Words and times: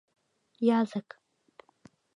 —Язык! 0.79 1.09